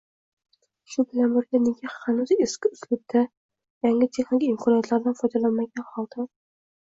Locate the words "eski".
2.45-2.71